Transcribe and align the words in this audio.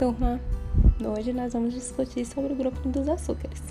turma! 0.00 0.40
Hoje 1.14 1.30
nós 1.30 1.52
vamos 1.52 1.74
discutir 1.74 2.24
sobre 2.24 2.54
o 2.54 2.56
grupo 2.56 2.88
dos 2.88 3.06
açúcares. 3.06 3.62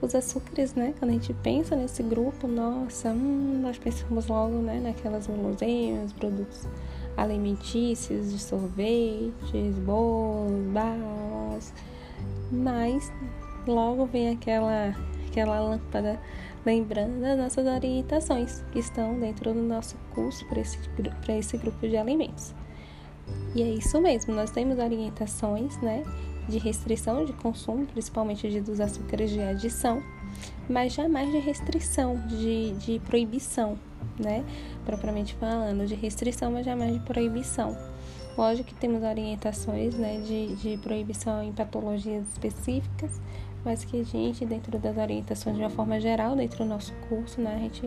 Os 0.00 0.14
açúcares, 0.14 0.72
né, 0.74 0.94
quando 0.96 1.10
a 1.10 1.14
gente 1.14 1.34
pensa 1.34 1.74
nesse 1.74 2.00
grupo, 2.00 2.46
nossa, 2.46 3.08
hum, 3.08 3.58
nós 3.60 3.76
pensamos 3.76 4.28
logo, 4.28 4.54
né, 4.58 4.78
naquelas 4.78 5.26
guloseimas, 5.26 6.12
produtos 6.12 6.68
alimentícios, 7.16 8.30
de 8.30 8.38
sorvetes, 8.38 9.76
bolos, 9.84 10.64
balas, 10.72 11.74
mas 12.52 13.12
logo 13.66 14.06
vem 14.06 14.30
aquela, 14.30 14.94
aquela 15.26 15.58
lâmpada 15.58 16.20
lembrando 16.64 17.20
das 17.20 17.36
nossas 17.36 17.66
orientações 17.66 18.64
que 18.70 18.78
estão 18.78 19.18
dentro 19.18 19.52
do 19.52 19.62
nosso 19.62 19.96
curso 20.14 20.46
para 20.46 20.60
esse, 20.60 20.78
esse 21.36 21.56
grupo 21.56 21.88
de 21.88 21.96
alimentos. 21.96 22.54
E 23.54 23.62
é 23.62 23.68
isso 23.68 24.00
mesmo, 24.00 24.34
nós 24.34 24.50
temos 24.50 24.78
orientações 24.78 25.76
né, 25.78 26.04
de 26.48 26.58
restrição 26.58 27.24
de 27.24 27.32
consumo, 27.32 27.86
principalmente 27.86 28.48
de, 28.48 28.60
dos 28.60 28.80
açúcares 28.80 29.30
de 29.30 29.40
adição, 29.40 30.02
mas 30.68 30.92
jamais 30.92 31.30
de 31.30 31.38
restrição, 31.38 32.16
de, 32.26 32.72
de 32.72 32.98
proibição, 33.00 33.78
né? 34.18 34.44
Propriamente 34.84 35.34
falando, 35.34 35.86
de 35.86 35.94
restrição, 35.94 36.52
mas 36.52 36.64
jamais 36.64 36.92
de 36.92 37.00
proibição. 37.00 37.76
Lógico 38.36 38.68
que 38.68 38.74
temos 38.74 39.02
orientações 39.02 39.94
né, 39.94 40.20
de, 40.20 40.54
de 40.56 40.76
proibição 40.78 41.42
em 41.42 41.52
patologias 41.52 42.24
específicas, 42.28 43.20
mas 43.68 43.84
que 43.84 44.00
a 44.00 44.02
gente, 44.02 44.46
dentro 44.46 44.78
das 44.78 44.96
orientações 44.96 45.54
de 45.54 45.62
uma 45.62 45.68
forma 45.68 46.00
geral, 46.00 46.34
dentro 46.34 46.60
do 46.60 46.64
nosso 46.64 46.90
curso, 47.06 47.38
né, 47.38 47.54
a 47.54 47.58
gente 47.58 47.86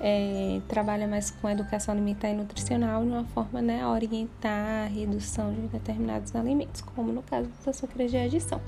é, 0.00 0.60
trabalha 0.66 1.06
mais 1.06 1.30
com 1.30 1.48
educação 1.48 1.94
alimentar 1.94 2.28
e 2.30 2.34
nutricional 2.34 3.04
de 3.04 3.08
uma 3.08 3.24
forma 3.26 3.62
né, 3.62 3.84
a 3.84 3.88
orientar 3.88 4.86
a 4.86 4.88
redução 4.88 5.54
de 5.54 5.60
determinados 5.68 6.34
alimentos, 6.34 6.80
como 6.80 7.12
no 7.12 7.22
caso 7.22 7.48
dos 7.48 7.68
açúcares 7.68 8.10
de 8.10 8.16
adição. 8.16 8.60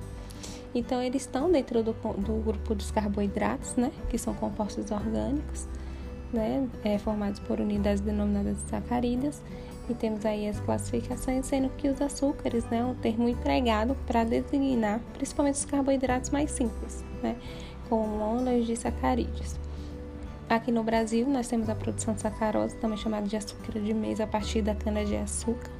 Então, 0.72 1.02
eles 1.02 1.22
estão 1.22 1.50
dentro 1.50 1.83
do, 1.83 1.92
do 1.92 2.44
grupo 2.44 2.72
dos 2.72 2.92
carboidratos, 2.92 3.74
né, 3.74 3.91
que 4.08 4.16
são 4.16 4.33
compostos 4.33 4.92
orgânicos, 4.92 5.66
né, 6.33 6.68
é, 6.84 6.98
formados 6.98 7.41
por 7.41 7.58
unidades 7.58 8.00
denominadas 8.00 8.58
sacarídeas, 8.70 9.42
e 9.88 9.94
temos 9.94 10.24
aí 10.24 10.48
as 10.48 10.58
classificações, 10.60 11.46
sendo 11.46 11.68
que 11.70 11.88
os 11.88 12.00
açúcares 12.00 12.64
né, 12.66 12.78
é 12.78 12.84
um 12.84 12.94
termo 12.94 13.28
empregado 13.28 13.96
para 14.06 14.24
designar 14.24 15.00
principalmente 15.14 15.56
os 15.56 15.64
carboidratos 15.64 16.30
mais 16.30 16.50
simples, 16.50 17.04
né, 17.22 17.36
como 17.88 18.06
molas 18.06 18.66
de 18.66 18.77
sacarídeos. 18.77 19.56
Aqui 20.48 20.70
no 20.70 20.82
Brasil, 20.82 21.27
nós 21.27 21.48
temos 21.48 21.68
a 21.68 21.74
produção 21.74 22.14
de 22.14 22.20
sacarose, 22.20 22.77
também 22.77 22.98
chamada 22.98 23.27
de 23.27 23.36
açúcar 23.36 23.80
de 23.80 23.94
mesa, 23.94 24.24
a 24.24 24.27
partir 24.27 24.60
da 24.60 24.74
cana-de-açúcar. 24.74 25.70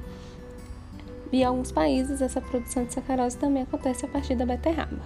E 1.31 1.41
em 1.41 1.43
alguns 1.43 1.71
países, 1.71 2.21
essa 2.21 2.41
produção 2.41 2.83
de 2.83 2.93
sacarose 2.93 3.37
também 3.37 3.63
acontece 3.63 4.05
a 4.05 4.07
partir 4.07 4.35
da 4.35 4.45
beterraba. 4.45 5.01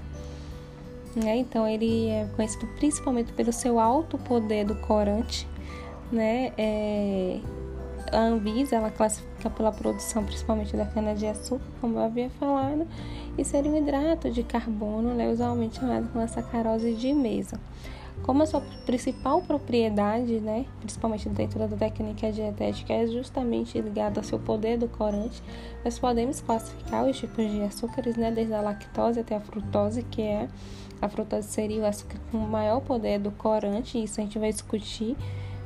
Né? 1.16 1.38
Então, 1.38 1.68
ele 1.68 2.08
é 2.08 2.28
conhecido 2.36 2.68
principalmente 2.78 3.34
pelo 3.34 3.52
seu 3.52 3.80
alto 3.80 4.18
poder 4.18 4.66
do 4.66 4.76
corante, 4.76 5.48
né? 6.12 6.54
É, 6.58 7.40
a 8.12 8.20
Anvisa 8.20 8.76
ela 8.76 8.90
classifica 8.90 9.50
pela 9.50 9.72
produção 9.72 10.24
principalmente 10.24 10.76
da 10.76 10.86
cana-de-açúcar, 10.86 11.64
como 11.80 11.98
eu 11.98 12.04
havia 12.04 12.30
falado, 12.32 12.88
e 13.38 13.44
ser 13.44 13.66
um 13.66 13.78
hidrato 13.78 14.30
de 14.30 14.44
carbono, 14.44 15.14
né, 15.14 15.30
usualmente 15.30 15.80
chamado 15.80 16.10
como 16.12 16.24
a 16.24 16.28
sacarose 16.28 16.94
de 16.94 17.14
mesa. 17.14 17.60
Como 18.24 18.44
a 18.44 18.46
sua 18.46 18.62
principal 18.86 19.42
propriedade, 19.42 20.40
né, 20.40 20.66
principalmente 20.82 21.30
dentro 21.30 21.60
da 21.60 21.68
técnica 21.68 22.32
dietética, 22.32 22.94
é 22.94 23.08
justamente 23.08 23.80
ligada 23.80 24.20
ao 24.20 24.24
seu 24.24 24.38
poder 24.38 24.78
do 24.78 24.88
corante, 24.88 25.42
nós 25.84 25.98
podemos 25.98 26.42
classificar 26.42 27.06
os 27.06 27.18
tipos 27.18 27.50
de 27.50 27.62
açúcares, 27.62 28.18
né, 28.18 28.30
desde 28.32 28.54
a 28.54 28.62
lactose 28.62 29.20
até 29.20 29.36
a 29.36 29.40
frutose, 29.40 30.04
que 30.04 30.22
é 30.22 30.48
a 31.02 31.08
frutose 31.08 31.48
seria 31.48 31.82
o 31.82 31.86
açúcar 31.86 32.20
com 32.30 32.38
maior 32.40 32.82
poder 32.82 33.20
do 33.20 33.32
corante, 33.32 34.02
isso 34.04 34.20
a 34.20 34.24
gente 34.24 34.38
vai 34.38 34.52
discutir 34.52 35.16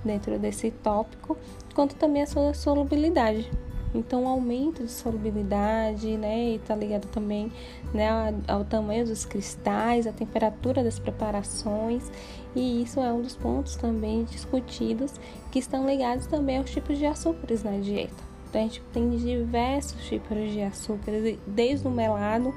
dentro 0.03 0.38
desse 0.38 0.72
tópico, 0.72 1.38
quanto 1.74 1.96
também 1.96 2.24
a 2.24 2.28
sua 2.28 2.53
solubilidade. 2.53 3.50
Então, 3.96 4.24
o 4.24 4.28
aumento 4.28 4.84
de 4.84 4.91
solubilidade, 4.91 6.18
né, 6.18 6.56
e 6.56 6.59
tá 6.59 6.75
ligado 6.75 7.08
também, 7.09 7.52
né, 7.94 8.09
ao 8.47 8.66
tamanho 8.66 9.06
dos 9.06 9.24
cristais, 9.24 10.08
a 10.08 10.12
temperatura 10.12 10.84
das 10.84 10.97
preparações, 10.97 12.12
e 12.56 12.81
isso 12.81 13.00
é 13.00 13.14
um 13.14 13.22
dos 13.22 13.36
pontos 13.36 13.75
também 13.75 14.24
discutidos 14.24 15.14
que 15.52 15.59
estão 15.59 15.86
ligados 15.86 16.25
também 16.25 16.58
aos 16.58 16.72
tipos 16.72 16.97
de 16.97 17.06
açúcares 17.06 17.64
na 17.64 17.78
dieta. 17.78 18.16
Então, 18.50 18.62
a 18.62 18.64
gente 18.64 18.81
tem 18.91 19.09
diversos 19.12 20.03
tipos 20.08 20.52
de 20.52 20.62
açúcares, 20.62 21.38
desde 21.46 21.88
o 21.88 21.91
melado, 21.91 22.53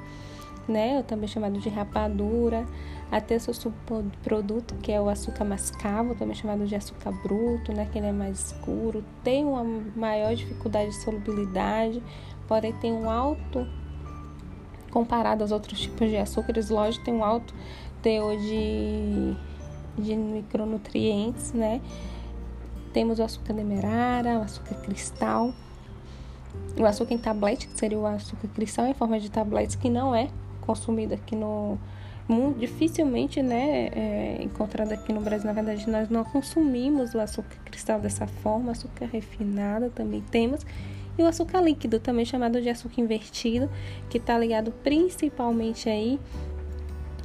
né, 0.67 1.03
também 1.03 1.27
chamado 1.27 1.59
de 1.59 1.69
rapadura, 1.69 2.65
até 3.11 3.39
seu 3.39 3.53
subproduto, 3.53 4.75
que 4.75 4.91
é 4.91 4.99
o 4.99 5.07
açúcar 5.07 5.45
mascavo, 5.45 6.13
também 6.15 6.35
chamado 6.35 6.65
de 6.65 6.75
açúcar 6.75 7.11
bruto, 7.23 7.71
né, 7.73 7.87
que 7.91 7.97
ele 7.97 8.07
é 8.07 8.11
mais 8.11 8.51
escuro, 8.51 9.03
tem 9.23 9.45
uma 9.45 9.63
maior 9.95 10.35
dificuldade 10.35 10.89
de 10.89 10.97
solubilidade, 10.97 12.03
porém 12.47 12.73
tem 12.73 12.91
um 12.91 13.09
alto 13.09 13.65
comparado 14.91 15.43
aos 15.43 15.51
outros 15.51 15.79
tipos 15.79 16.09
de 16.09 16.17
açúcares, 16.17 16.69
lógico, 16.69 17.05
tem 17.05 17.13
um 17.13 17.23
alto 17.23 17.53
teor 18.01 18.37
de, 18.37 19.35
de 19.97 20.15
micronutrientes, 20.15 21.53
né? 21.53 21.81
Temos 22.93 23.19
o 23.19 23.23
açúcar 23.23 23.53
demerara, 23.53 24.39
o 24.39 24.41
açúcar 24.41 24.75
cristal, 24.75 25.53
o 26.77 26.85
açúcar 26.85 27.13
em 27.13 27.17
tablete, 27.17 27.67
que 27.67 27.77
seria 27.77 27.97
o 27.97 28.05
açúcar 28.05 28.47
cristal 28.49 28.87
em 28.87 28.93
forma 28.93 29.19
de 29.19 29.29
tabletes, 29.29 29.75
que 29.75 29.89
não 29.89 30.15
é 30.15 30.29
consumido 30.61 31.13
aqui 31.13 31.35
no 31.35 31.77
muito 32.27 32.59
dificilmente 32.59 33.41
né, 33.41 33.87
é, 33.87 34.37
encontrado 34.41 34.91
aqui 34.91 35.13
no 35.13 35.21
Brasil. 35.21 35.47
Na 35.47 35.53
verdade, 35.53 35.89
nós 35.89 36.09
não 36.09 36.23
consumimos 36.23 37.13
o 37.13 37.19
açúcar 37.19 37.57
cristal 37.63 37.99
dessa 37.99 38.27
forma, 38.27 38.71
açúcar 38.71 39.05
refinado 39.05 39.89
também 39.89 40.21
temos. 40.29 40.65
E 41.17 41.23
o 41.23 41.25
açúcar 41.25 41.61
líquido, 41.61 41.99
também 41.99 42.25
chamado 42.25 42.61
de 42.61 42.69
açúcar 42.69 43.01
invertido, 43.01 43.69
que 44.09 44.17
está 44.17 44.37
ligado 44.37 44.71
principalmente 44.83 45.89
aí 45.89 46.19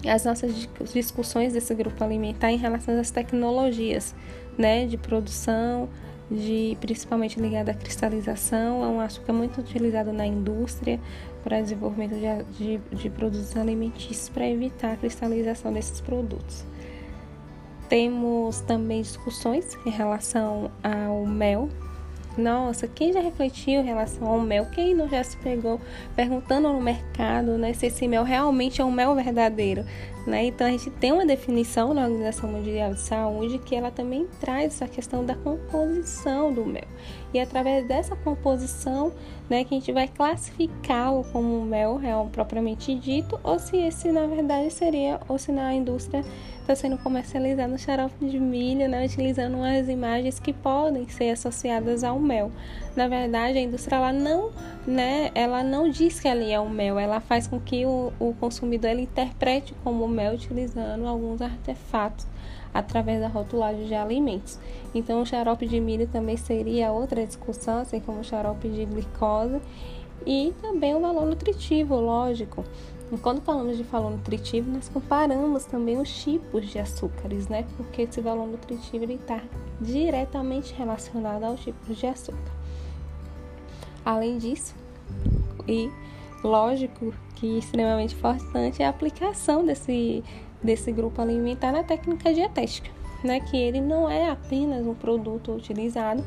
às 0.08 0.24
nossas 0.24 0.68
discussões 0.92 1.52
desse 1.52 1.74
grupo 1.74 2.02
alimentar 2.02 2.50
em 2.50 2.56
relação 2.56 2.98
às 2.98 3.10
tecnologias 3.10 4.14
né, 4.56 4.86
de 4.86 4.96
produção, 4.96 5.88
de 6.30 6.76
principalmente 6.80 7.38
ligado 7.40 7.68
à 7.68 7.74
cristalização, 7.74 8.82
é 8.82 8.86
um 8.86 9.00
açúcar 9.00 9.32
muito 9.32 9.60
utilizado 9.60 10.12
na 10.12 10.26
indústria 10.26 10.98
para 11.42 11.60
desenvolvimento 11.60 12.14
de, 12.14 12.78
de, 12.78 12.96
de 12.96 13.10
produtos 13.10 13.56
alimentícios 13.56 14.28
para 14.28 14.48
evitar 14.48 14.92
a 14.92 14.96
cristalização 14.96 15.72
desses 15.72 16.00
produtos. 16.00 16.64
Temos 17.88 18.60
também 18.60 19.02
discussões 19.02 19.76
em 19.84 19.90
relação 19.90 20.70
ao 20.82 21.26
mel, 21.26 21.68
nossa, 22.36 22.88
quem 22.88 23.12
já 23.12 23.20
refletiu 23.20 23.80
em 23.80 23.84
relação 23.84 24.26
ao 24.26 24.40
mel? 24.40 24.66
Quem 24.66 24.94
não 24.94 25.08
já 25.08 25.22
se 25.22 25.36
pegou 25.36 25.80
perguntando 26.16 26.72
no 26.72 26.80
mercado 26.80 27.58
né, 27.58 27.72
se 27.72 27.86
esse 27.86 28.08
mel 28.08 28.24
realmente 28.24 28.80
é 28.80 28.84
um 28.84 28.90
mel 28.90 29.14
verdadeiro? 29.14 29.84
Né? 30.26 30.46
Então 30.46 30.66
a 30.66 30.70
gente 30.70 30.88
tem 30.88 31.12
uma 31.12 31.26
definição 31.26 31.92
na 31.92 32.04
Organização 32.04 32.50
Mundial 32.50 32.94
de 32.94 33.00
Saúde 33.00 33.58
que 33.58 33.74
ela 33.74 33.90
também 33.90 34.26
traz 34.40 34.74
essa 34.74 34.86
questão 34.86 35.24
da 35.24 35.34
composição 35.34 36.52
do 36.52 36.64
mel. 36.64 36.86
E 37.34 37.40
através 37.40 37.86
dessa 37.86 38.14
composição 38.14 39.12
né, 39.50 39.64
que 39.64 39.74
a 39.74 39.78
gente 39.78 39.92
vai 39.92 40.06
classificá-lo 40.06 41.24
como 41.32 41.60
um 41.60 41.64
mel 41.64 41.96
real 41.96 42.28
propriamente 42.30 42.94
dito, 42.94 43.38
ou 43.42 43.58
se 43.58 43.76
esse 43.76 44.12
na 44.12 44.26
verdade 44.26 44.70
seria, 44.70 45.20
ou 45.28 45.38
se 45.38 45.50
na 45.50 45.74
indústria 45.74 46.24
está 46.62 46.74
sendo 46.76 46.96
comercializado 46.98 47.76
xarope 47.76 48.24
de 48.24 48.38
milho, 48.38 48.88
né, 48.88 49.04
utilizando 49.04 49.56
umas 49.56 49.88
imagens 49.88 50.38
que 50.38 50.52
podem 50.52 51.08
ser 51.08 51.30
associadas 51.30 52.04
ao 52.04 52.18
mel. 52.18 52.50
Na 52.96 53.08
verdade, 53.08 53.58
a 53.58 53.60
indústria 53.60 53.96
ela 53.96 54.12
não, 54.12 54.50
né, 54.86 55.30
ela 55.34 55.62
não 55.62 55.90
diz 55.90 56.20
que 56.20 56.28
ali 56.28 56.52
é 56.52 56.60
o 56.60 56.68
mel, 56.68 56.98
ela 56.98 57.20
faz 57.20 57.46
com 57.46 57.60
que 57.60 57.84
o, 57.84 58.12
o 58.18 58.34
consumidor 58.34 58.90
ele 58.90 59.02
interprete 59.02 59.74
como 59.82 60.06
mel 60.08 60.34
utilizando 60.34 61.06
alguns 61.06 61.42
artefatos 61.42 62.26
através 62.72 63.20
da 63.20 63.28
rotulagem 63.28 63.86
de 63.86 63.94
alimentos. 63.94 64.58
Então, 64.94 65.20
o 65.20 65.26
xarope 65.26 65.66
de 65.66 65.78
milho 65.80 66.06
também 66.06 66.36
seria 66.36 66.92
outra 66.92 67.26
discussão, 67.26 67.80
assim 67.80 68.00
como 68.00 68.20
o 68.20 68.24
xarope 68.24 68.68
de 68.68 68.84
glicose 68.84 69.60
e 70.26 70.52
também 70.60 70.94
o 70.94 71.00
valor 71.00 71.26
nutritivo, 71.26 71.94
lógico. 71.96 72.64
E 73.12 73.16
quando 73.18 73.42
falamos 73.42 73.76
de 73.76 73.82
valor 73.82 74.10
nutritivo, 74.10 74.70
nós 74.70 74.88
comparamos 74.88 75.66
também 75.66 76.00
os 76.00 76.10
tipos 76.22 76.66
de 76.66 76.78
açúcares, 76.78 77.46
né? 77.46 77.66
Porque 77.76 78.02
esse 78.02 78.22
valor 78.22 78.46
nutritivo 78.46 79.04
está 79.12 79.42
diretamente 79.80 80.72
relacionado 80.72 81.44
aos 81.44 81.60
tipos 81.60 81.96
de 81.96 82.06
açúcar. 82.06 82.52
Além 84.04 84.38
disso, 84.38 84.74
e 85.68 85.90
lógico 86.42 87.12
que 87.36 87.58
extremamente 87.58 88.14
importante 88.14 88.82
é 88.82 88.86
a 88.86 88.88
aplicação 88.88 89.64
desse, 89.64 90.24
desse 90.62 90.90
grupo 90.90 91.20
alimentar 91.20 91.70
na 91.70 91.84
técnica 91.84 92.32
dietética, 92.32 92.90
né? 93.22 93.40
Que 93.40 93.58
ele 93.58 93.80
não 93.80 94.08
é 94.08 94.30
apenas 94.30 94.86
um 94.86 94.94
produto 94.94 95.52
utilizado 95.52 96.24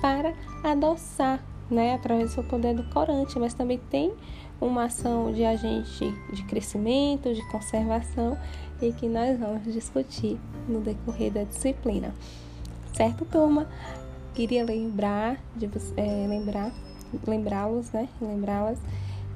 para 0.00 0.32
adoçar 0.62 1.42
né, 1.70 1.94
através 1.94 2.30
do 2.30 2.34
seu 2.34 2.44
poder 2.44 2.74
do 2.74 2.84
corante, 2.84 3.38
mas 3.38 3.54
também 3.54 3.78
tem 3.90 4.12
uma 4.60 4.84
ação 4.84 5.32
de 5.32 5.44
agente 5.44 6.12
de 6.32 6.42
crescimento, 6.44 7.32
de 7.32 7.46
conservação 7.50 8.36
e 8.80 8.92
que 8.92 9.08
nós 9.08 9.38
vamos 9.38 9.64
discutir 9.72 10.38
no 10.68 10.80
decorrer 10.80 11.32
da 11.32 11.44
disciplina. 11.44 12.14
Certo, 12.92 13.24
turma? 13.24 13.68
Queria 14.34 14.64
lembrar 14.64 15.38
de 15.56 15.68
é, 15.96 16.26
lembrar 16.28 16.72
lembrá-los, 17.26 17.90
né? 17.92 18.08
Lembrá-las 18.20 18.78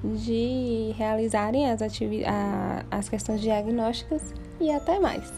de 0.04 0.92
realizarem 0.96 1.70
as, 1.70 1.80
atividades, 1.80 2.86
as 2.90 3.08
questões 3.08 3.40
diagnósticas 3.40 4.34
e 4.60 4.70
até 4.70 4.98
mais. 4.98 5.32